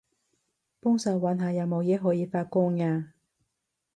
[0.81, 3.13] 幫手搵下有冇嘢可以發光吖